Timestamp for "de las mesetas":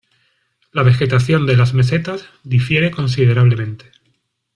1.45-2.27